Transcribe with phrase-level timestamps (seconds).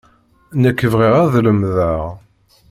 [0.61, 2.01] Nekk bɣiɣ ad lemdeɣ.